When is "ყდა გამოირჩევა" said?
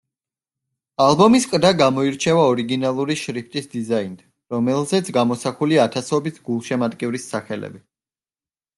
1.51-2.47